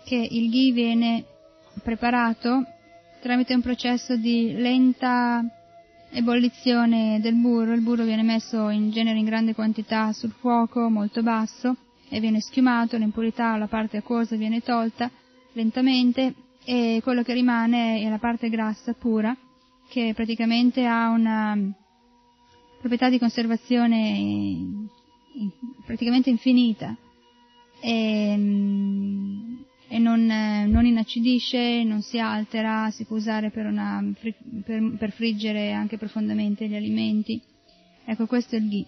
[0.04, 1.24] che il ghee viene
[1.84, 2.64] preparato
[3.22, 5.44] tramite un processo di lenta
[6.12, 7.74] ebollizione del burro.
[7.74, 11.76] Il burro viene messo in genere in grande quantità sul fuoco, molto basso,
[12.10, 15.10] e viene schiumato, l'impurità o la parte acquosa viene tolta
[15.54, 16.34] lentamente
[16.66, 19.36] e quello che rimane è la parte grassa pura
[19.90, 21.58] che praticamente ha una
[22.80, 24.88] proprietà di conservazione
[25.86, 26.96] praticamente infinita
[27.82, 28.32] e,
[29.88, 35.72] e non, non, inacidisce, non si altera, si può usare per, una, per, per, friggere
[35.72, 37.42] anche profondamente gli alimenti.
[38.06, 38.86] Ecco, questo è il ghee.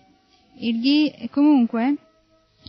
[0.57, 1.95] Il ghee comunque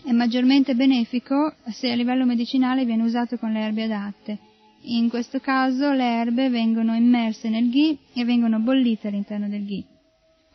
[0.04, 4.38] è maggiormente benefico se a livello medicinale viene usato con le erbe adatte.
[4.84, 9.84] In questo caso le erbe vengono immerse nel ghee e vengono bollite all'interno del ghee.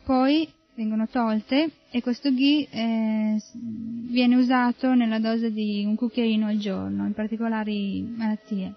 [0.04, 0.48] Poi
[0.78, 7.04] vengono tolte e questo ghee eh, viene usato nella dose di un cucchiaino al giorno,
[7.04, 8.74] in particolari malattie.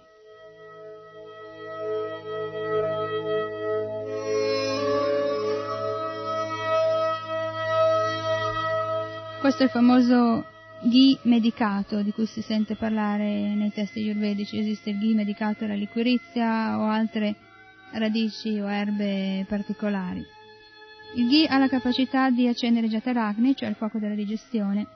[9.39, 10.45] Questo è il famoso
[10.81, 14.57] ghee medicato di cui si sente parlare nei testi ayurvedici.
[14.57, 17.35] Esiste il ghee medicato alla liquirizia o altre
[17.91, 20.40] radici o erbe particolari.
[21.13, 24.87] Il ghee ha la capacità di accendere Jataragni, cioè il fuoco della digestione.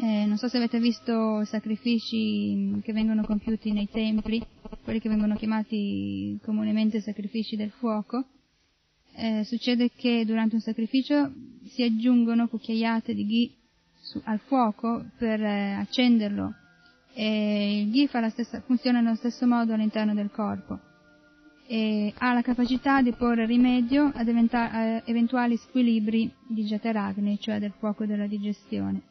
[0.00, 4.42] Eh, non so se avete visto sacrifici che vengono compiuti nei templi,
[4.82, 8.24] quelli che vengono chiamati comunemente sacrifici del fuoco.
[9.16, 11.30] Eh, succede che durante un sacrificio
[11.66, 13.50] si aggiungono cucchiaiate di ghee
[14.00, 16.54] su, al fuoco per eh, accenderlo
[17.12, 20.87] e il ghee stessa, funziona nello stesso modo all'interno del corpo
[21.70, 28.06] e ha la capacità di porre rimedio ad eventuali squilibri di Jataragni, cioè del fuoco
[28.06, 29.07] della digestione.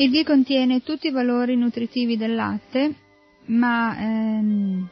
[0.00, 2.94] Il ghee contiene tutti i valori nutritivi del latte,
[3.46, 4.88] ma ehm,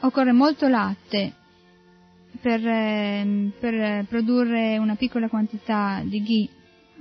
[0.00, 1.32] occorre molto latte
[2.40, 6.48] per, ehm, per, produrre una piccola quantità di ghee,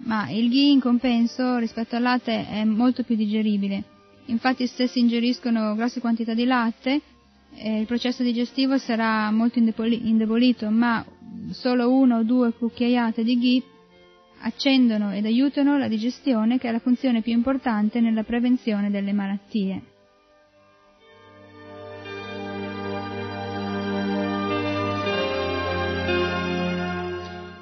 [0.05, 3.84] ma il ghee in compenso rispetto al latte è molto più digeribile.
[4.26, 7.01] Infatti se si ingeriscono grosse quantità di latte,
[7.55, 11.03] eh, il processo digestivo sarà molto indebolito, ma
[11.49, 13.64] solo una o due cucchiaiate di ghee
[14.42, 19.82] accendono ed aiutano la digestione che è la funzione più importante nella prevenzione delle malattie.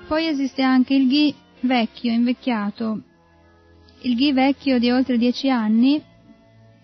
[0.07, 3.01] Poi esiste anche il ghee vecchio, invecchiato.
[4.01, 6.01] Il ghee vecchio di oltre 10 anni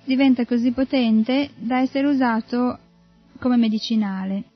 [0.04, 2.78] diventa così potente da essere usato
[3.40, 4.53] come medicinale.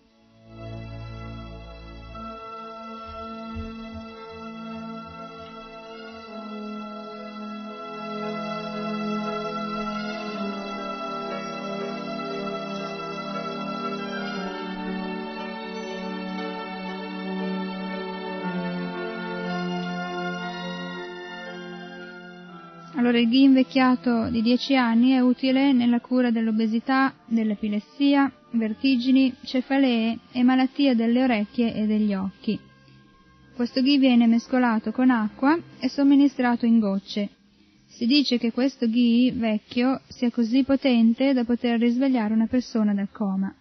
[23.08, 30.20] Allora il ghee invecchiato di 10 anni è utile nella cura dell'obesità, dell'epilessia, vertigini, cefalee
[30.34, 32.60] e malattie delle orecchie e degli occhi.
[33.56, 37.30] Questo ghee viene mescolato con acqua e somministrato in gocce.
[37.86, 43.10] Si dice che questo ghee vecchio sia così potente da poter risvegliare una persona dal
[43.10, 43.56] coma.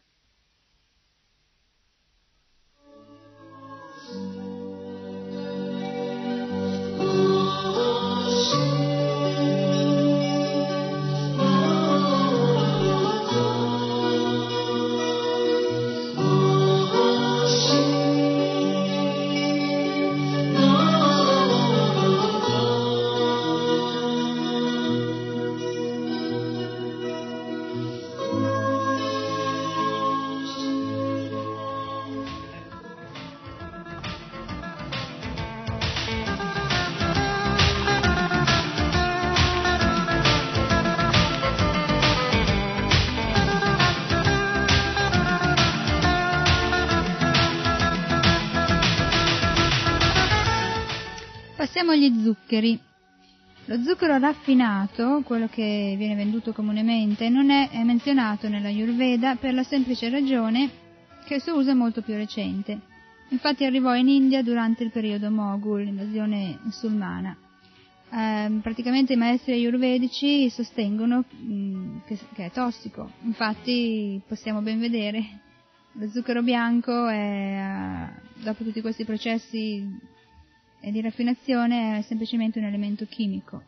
[51.87, 52.81] Passiamo agli zuccheri.
[53.67, 59.63] Lo zucchero raffinato, quello che viene venduto comunemente, non è menzionato nella Ayurveda per la
[59.63, 60.69] semplice ragione
[61.25, 62.81] che il suo uso è molto più recente.
[63.29, 67.37] Infatti arrivò in India durante il periodo Moghul, l'invasione musulmana.
[68.11, 74.81] Eh, praticamente i maestri ayurvedici sostengono mh, mm, che, che, è tossico, infatti possiamo ben
[74.81, 75.25] vedere
[75.99, 78.09] lo zucchero bianco è,
[78.43, 80.15] dopo tutti questi processi
[80.87, 83.61] e di raffinazione è semplicemente un elemento chimico.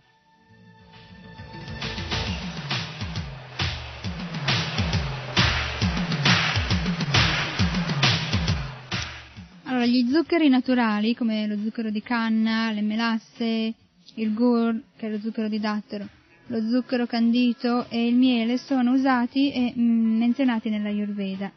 [9.64, 13.74] Allora, gli zuccheri naturali, come lo zucchero di canna, le melasse,
[14.14, 16.06] il gur, che è lo zucchero di dattero,
[16.46, 21.50] lo zucchero candito e il miele sono usati e mm, menzionati nella Ayurveda.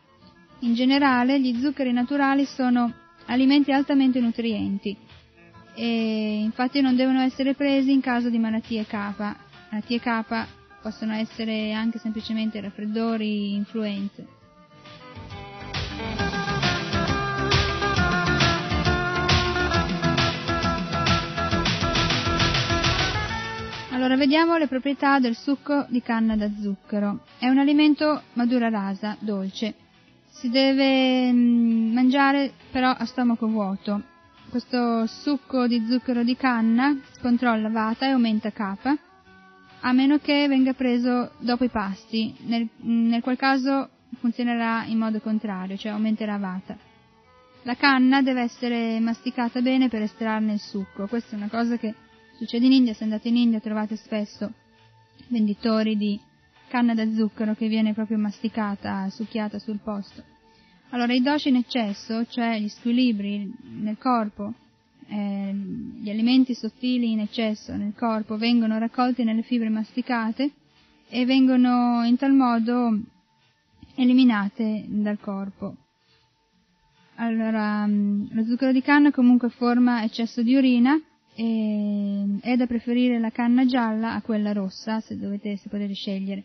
[0.62, 2.92] In generale, gli zuccheri naturali sono
[3.28, 4.98] alimenti altamente nutrienti,
[5.74, 8.94] e infatti non devono essere presi in caso di malattie K.
[9.70, 10.48] Malattie K
[10.82, 14.40] possono essere anche semplicemente raffreddori, influenze.
[23.92, 27.20] Allora, vediamo le proprietà del succo di canna da zucchero.
[27.38, 29.76] È un alimento madura rasa, dolce.
[30.28, 34.02] Si deve mm, mangiare però a stomaco vuoto
[34.52, 38.98] questo succo di zucchero di canna controlla Vata e aumenta Kapha,
[39.80, 43.90] a meno che venga preso dopo i pasti, nel, nel qual caso
[44.20, 46.78] funzionerà in modo contrario, cioè aumenterà Vata.
[47.64, 51.96] La canna deve essere masticata bene per estrarne il succo, questa è una cosa che
[52.38, 54.52] succede in India, se andate in India trovate spesso
[55.30, 56.20] venditori di
[56.68, 60.31] canna da zucchero che viene proprio masticata, succhiata sul posto.
[60.94, 64.54] Allora, i doshi in eccesso, cioè gli squilibri nel corpo,
[65.08, 70.52] eh, gli alimenti sottili in eccesso nel corpo, vengono raccolti nelle fibre masticate
[71.08, 73.00] e vengono in tal modo
[73.96, 75.78] eliminate dal corpo.
[77.16, 81.02] Allora, mm, lo zucchero di canna comunque forma eccesso di urina
[81.34, 86.44] e è da preferire la canna gialla a quella rossa, se, dovete, se potete scegliere.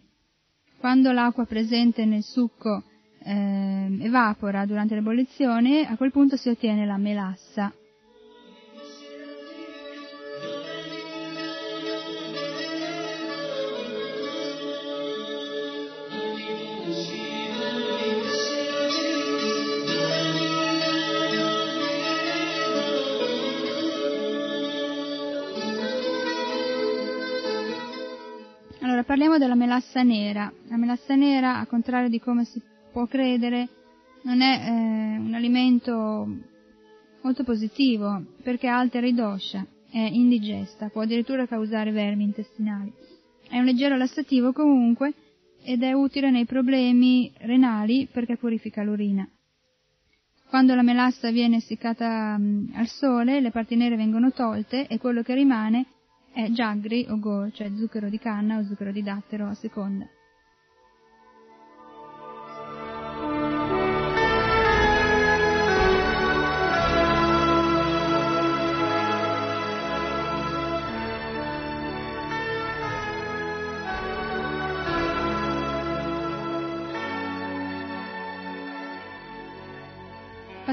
[0.79, 2.85] Quando l'acqua presente nel succo
[3.27, 7.73] eh, evapora durante l'ebollizione, a quel punto si ottiene la melassa.
[28.83, 30.53] Allora, parliamo della melassa nera.
[30.69, 32.63] La melassa nera, al contrario di come si
[32.97, 33.69] può credere,
[34.23, 36.27] non è eh, un alimento
[37.21, 42.91] molto positivo perché altera i dosha, è indigesta, può addirittura causare vermi intestinali.
[43.51, 45.13] È un leggero lassativo comunque
[45.63, 49.29] ed è utile nei problemi renali perché purifica l'urina.
[50.49, 55.21] Quando la melassa viene essiccata mh, al sole, le parti nere vengono tolte e quello
[55.21, 55.85] che rimane
[56.33, 60.09] è jagri o go, cioè zucchero di canna o zucchero di dattero a seconda.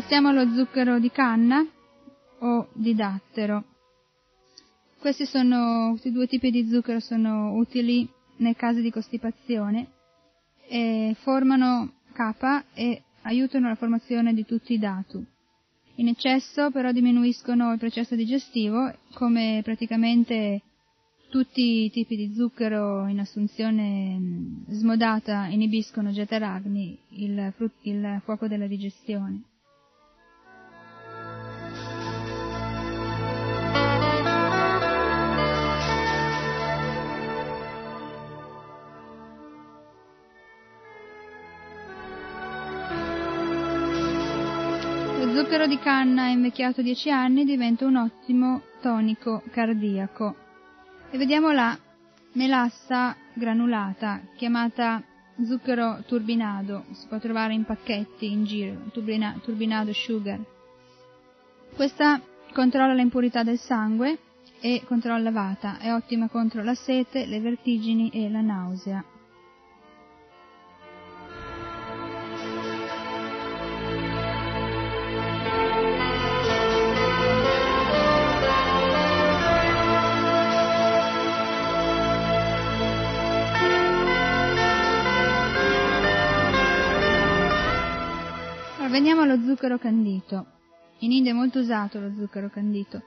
[0.04, 1.66] Passiamo allo zucchero di canna
[2.40, 3.64] o di dattero.
[5.00, 8.06] Questi, sono, questi due tipi di zucchero sono utili
[8.40, 9.92] nel caso di costipazione
[10.68, 15.26] e formano K e aiutano la formazione di tutti i datu.
[15.96, 20.64] In eccesso però diminuiscono il processo digestivo, come praticamente
[21.30, 28.68] tutti i tipi di zucchero in assunzione mm, smodata inibiscono Getaragni, il, il fuoco della
[28.68, 29.44] digestione.
[45.54, 50.36] Zucchero di canna invecchiato 10 anni diventa un ottimo tonico cardiaco.
[51.12, 51.78] E vediamo la
[52.32, 55.04] melassa granulata, chiamata
[55.46, 60.40] zucchero turbinado, si può trovare in pacchetti in giro, turbina, turbinado sugar.
[61.76, 62.20] Questa
[62.52, 64.18] controlla l'impurità del sangue
[64.60, 69.13] e controlla vata, è ottima contro la sete, le vertigini e la nausea.
[89.24, 90.46] Veniamo allo zucchero candito.
[91.00, 93.02] In India è molto usato lo zucchero candito.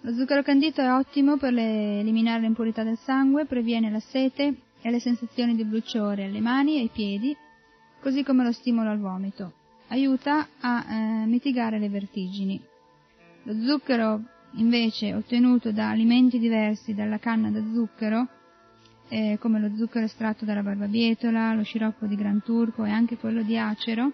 [0.00, 4.90] Lo zucchero candito è ottimo per le, eliminare l'impurità del sangue, previene la sete e
[4.90, 7.34] le sensazioni di bruciore alle mani e ai piedi,
[8.00, 9.52] così come lo stimolo al vomito.
[9.88, 12.60] Aiuta a eh, mitigare le vertigini.
[13.44, 14.22] Lo zucchero
[14.56, 18.28] invece ottenuto da alimenti diversi dalla canna da zucchero,
[19.08, 23.42] eh, come lo zucchero estratto dalla barbabietola, lo sciroppo di gran turco e anche quello
[23.42, 24.12] di acero,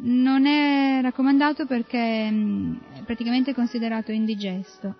[0.00, 4.94] non è raccomandato perché mm, è praticamente considerato indigesto.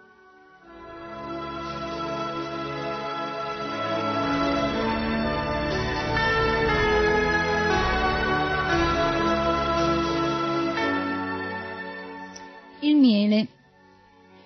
[12.80, 13.48] Il miele.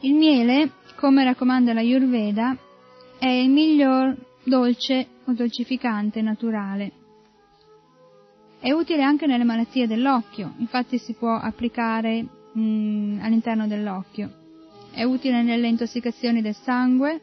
[0.01, 2.57] Il miele, come raccomanda la Ayurveda,
[3.19, 7.02] è il miglior dolce o dolcificante naturale.
[8.63, 14.31] È utile anche nelle malattie dell'occhio, infatti si può applicare mh, all'interno dell'occhio.
[14.93, 17.21] È utile nelle intossicazioni del sangue,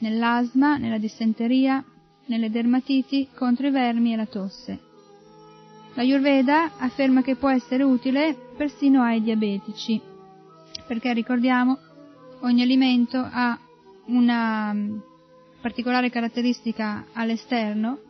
[0.00, 1.84] nell'asma, nella dissenteria,
[2.26, 4.80] nelle dermatiti, contro i vermi e la tosse.
[5.94, 10.00] La Ayurveda afferma che può essere utile persino ai diabetici,
[10.88, 11.78] perché ricordiamo
[12.40, 13.56] ogni alimento ha
[14.06, 14.74] una
[15.60, 18.00] particolare caratteristica all'esterno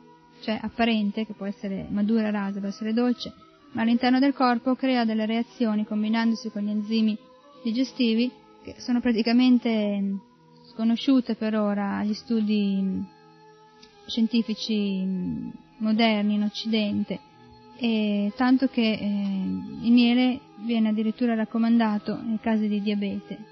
[0.43, 3.33] cioè apparente, che può essere madura, rasa, può essere dolce,
[3.73, 7.17] ma all'interno del corpo crea delle reazioni combinandosi con gli enzimi
[7.63, 8.31] digestivi
[8.63, 10.19] che sono praticamente
[10.73, 13.05] sconosciute per ora agli studi
[14.07, 15.05] scientifici
[15.79, 17.19] moderni in Occidente,
[17.77, 19.05] e tanto che eh,
[19.83, 23.52] il miele viene addirittura raccomandato nei casi di diabete.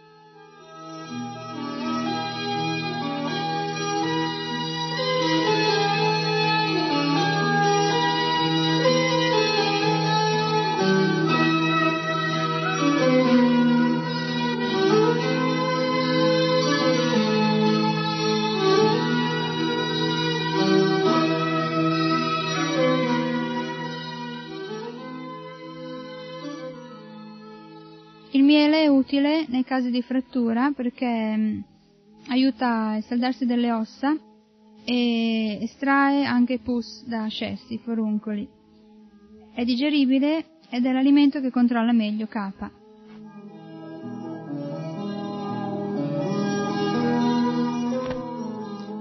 [29.70, 31.60] Casi di frattura perché mm,
[32.30, 34.18] aiuta a saldarsi delle ossa
[34.84, 38.48] e estrae anche pus da ascessi, foruncoli.
[39.54, 42.36] È digeribile ed è l'alimento che controlla meglio K.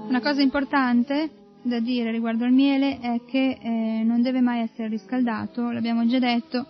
[0.06, 1.30] Una cosa importante
[1.62, 6.20] da dire riguardo al miele è che eh, non deve mai essere riscaldato, l'abbiamo già
[6.20, 6.64] detto,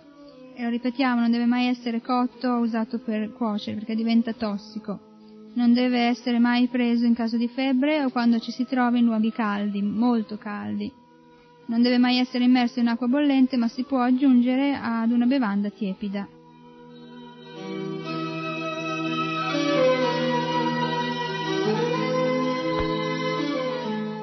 [0.55, 4.99] e lo ripetiamo, non deve mai essere cotto o usato per cuocere perché diventa tossico.
[5.53, 9.05] Non deve essere mai preso in caso di febbre o quando ci si trova in
[9.05, 10.91] luoghi caldi, molto caldi.
[11.65, 15.69] Non deve mai essere immerso in acqua bollente ma si può aggiungere ad una bevanda
[15.69, 16.27] tiepida.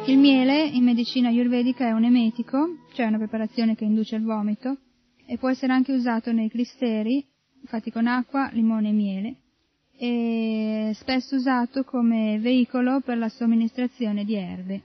[0.07, 4.79] Il miele in medicina ayurvedica è un emetico, cioè una preparazione che induce il vomito,
[5.31, 7.23] e può essere anche usato nei clisteri
[7.67, 9.35] fatti con acqua, limone e miele
[9.95, 14.83] e spesso usato come veicolo per la somministrazione di erbe.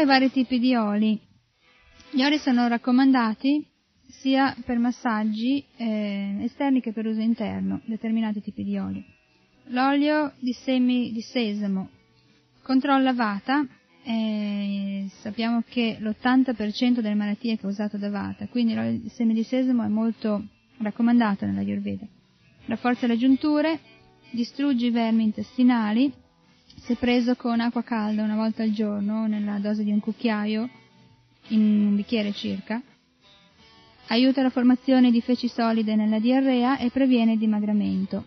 [0.00, 1.20] Ai vari tipi di oli.
[2.10, 3.62] Gli oli sono raccomandati
[4.08, 9.04] sia per massaggi eh, esterni che per uso interno, determinati tipi di oli.
[9.64, 11.90] L'olio di semi di sesamo
[12.62, 13.62] controlla Vata,
[14.02, 19.42] eh, sappiamo che l'80% delle malattie è causato da Vata, quindi l'olio di semi di
[19.42, 20.42] sesamo è molto
[20.78, 22.06] raccomandato nella Ayurveda.
[22.64, 23.78] Rafforza le giunture,
[24.30, 26.10] distrugge i vermi intestinali,
[26.80, 30.68] se preso con acqua calda una volta al giorno, nella dose di un cucchiaio,
[31.48, 32.80] in un bicchiere circa,
[34.08, 38.24] aiuta la formazione di feci solide nella diarrea e previene il dimagramento.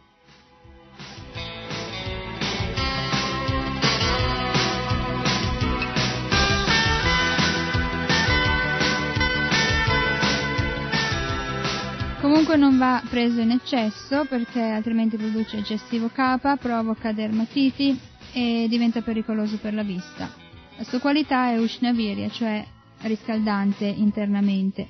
[12.22, 19.02] Comunque non va preso in eccesso perché altrimenti produce eccessivo capa, provoca dermatiti e diventa
[19.02, 20.30] pericoloso per la vista.
[20.76, 22.66] La sua qualità è Ushnavirya, cioè
[23.02, 24.88] riscaldante internamente.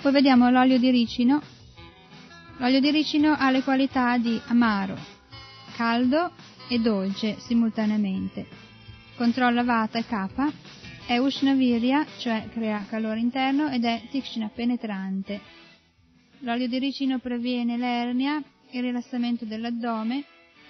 [0.00, 1.42] Poi vediamo l'olio di ricino.
[2.56, 4.96] L'olio di ricino ha le qualità di amaro,
[5.76, 6.32] caldo
[6.68, 8.46] e dolce simultaneamente.
[9.16, 10.50] Controlla vata e kapha,
[11.06, 15.40] è ushnavirya, cioè crea calore interno, ed è tikshna penetrante.
[16.40, 20.24] L'olio di ricino previene l'ernia, il rilassamento dell'addome,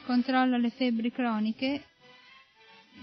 [0.09, 1.83] controlla le febbri croniche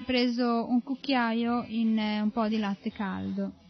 [0.06, 3.65] preso un cucchiaio in eh, un po' di latte caldo.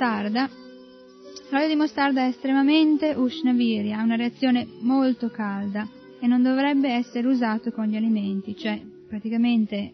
[0.00, 0.48] Mostarda,
[1.50, 5.86] l'olio di mostarda è estremamente ushnavirya, ha una reazione molto calda
[6.18, 9.92] e non dovrebbe essere usato con gli alimenti, cioè praticamente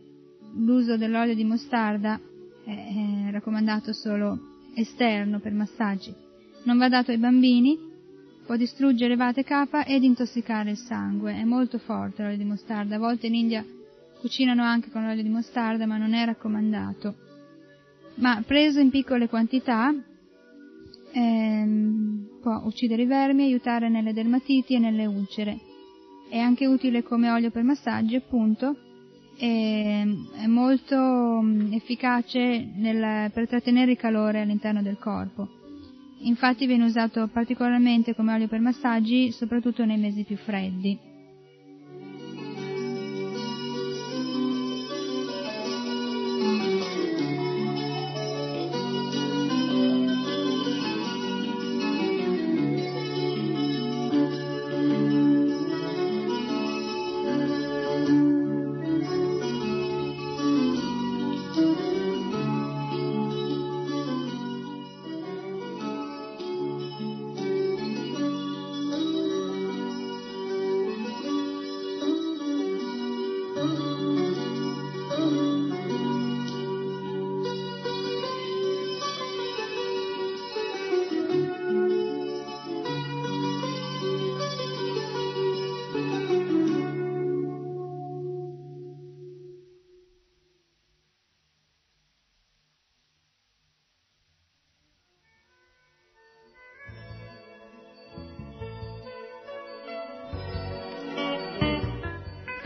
[0.59, 2.21] l'uso dell'olio di mostarda
[2.65, 4.39] è raccomandato solo
[4.77, 6.15] esterno per massaggi.
[6.63, 7.77] Non va dato ai bambini,
[8.45, 11.35] può distruggere vate kapha ed intossicare il sangue.
[11.35, 12.95] È molto forte l'olio di mostarda.
[12.95, 13.65] A volte in India
[14.21, 17.26] cucinano anche con l'olio di mostarda, ma non è raccomandato
[18.17, 19.95] ma preso in piccole quantità
[21.13, 25.59] ehm, può uccidere i vermi, aiutare nelle dermatiti e nelle ulcere.
[26.29, 28.77] È anche utile come olio per massaggi, appunto,
[29.39, 30.05] e
[30.35, 30.97] è molto
[31.43, 35.49] mm, efficace nel, per trattenere il calore all'interno del corpo.
[36.21, 41.15] Infatti viene usato particolarmente come olio per massaggi, soprattutto nei mesi più freddi.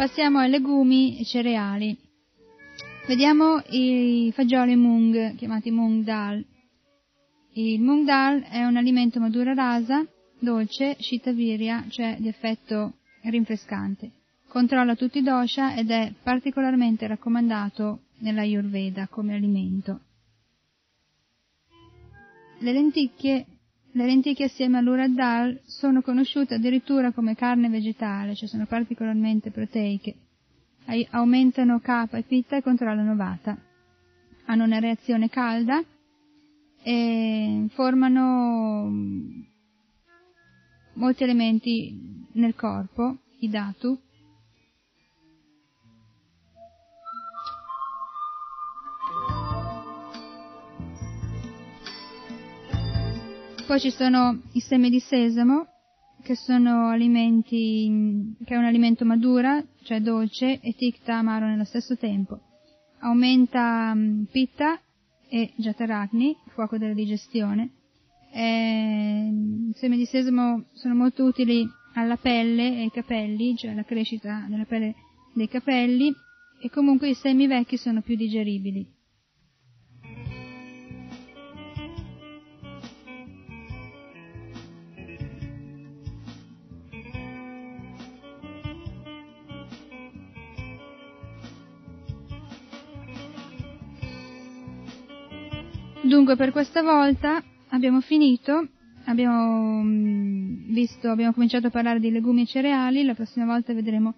[0.00, 1.94] Passiamo ai legumi e cereali.
[3.06, 6.42] Vediamo i fagioli mung, chiamati mung dal.
[7.52, 10.02] Il mung dal è un alimento madura rasa,
[10.38, 12.94] dolce, shitavirya, cioè di effetto
[13.24, 14.10] rinfrescante.
[14.48, 20.00] Controlla tutti i dosha ed è particolarmente raccomandato nella Ayurveda come alimento.
[22.60, 23.44] Le lenticchie
[23.92, 30.14] le lenticchie assieme all'urad dal sono conosciute addirittura come carne vegetale, cioè sono particolarmente proteiche.
[31.10, 33.56] Aumentano capa e pitta e controllano vata.
[34.46, 35.82] Hanno una reazione calda
[36.82, 39.40] e formano mm,
[40.94, 43.98] molti elementi nel corpo, i datu,
[53.70, 55.64] Poi ci sono i semi di sesamo,
[56.24, 61.96] che sono alimenti, che è un alimento madura, cioè dolce, e tikta amaro nello stesso
[61.96, 62.40] tempo.
[62.98, 64.80] aumenta um, pitta
[65.28, 67.70] e jataragni, fuoco della digestione.
[68.32, 71.64] I semi di sesamo sono molto utili
[71.94, 74.96] alla pelle e ai capelli, cioè alla crescita della pelle
[75.32, 76.12] dei capelli,
[76.60, 78.98] e comunque i semi vecchi sono più digeribili.
[96.10, 98.66] Dunque per questa volta abbiamo finito,
[99.04, 104.14] abbiamo, mm, visto, abbiamo cominciato a parlare di legumi e cereali, la prossima volta vedremo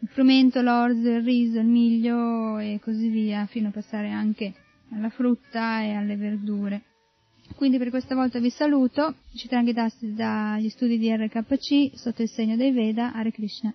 [0.00, 4.52] il frumento, l'orzo, il riso, il miglio e così via, fino a passare anche
[4.90, 6.82] alla frutta e alle verdure.
[7.56, 12.56] Quindi per questa volta vi saluto, ci Citrangi dagli studi di RKC sotto il segno
[12.56, 13.74] dei Veda, Hare Krishna.